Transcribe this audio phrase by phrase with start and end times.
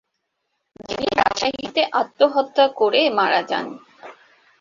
[0.87, 3.67] যিনি রাজশাহীতে আত্মহত্যা করে মারা যান।